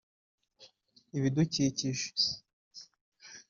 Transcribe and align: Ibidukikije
Ibidukikije 1.17 2.07